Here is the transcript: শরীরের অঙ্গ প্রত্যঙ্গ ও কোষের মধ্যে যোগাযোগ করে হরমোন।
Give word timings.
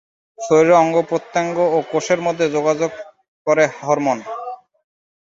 শরীরের 0.39 0.79
অঙ্গ 0.81 0.95
প্রত্যঙ্গ 1.09 1.55
ও 1.75 1.77
কোষের 1.91 2.19
মধ্যে 2.21 2.45
যোগাযোগ 2.49 2.91
করে 3.47 3.65
হরমোন। 3.79 4.19